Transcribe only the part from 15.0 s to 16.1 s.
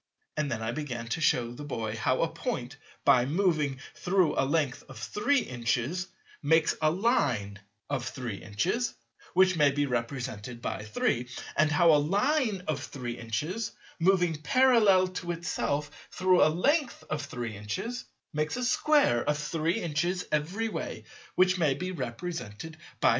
to itself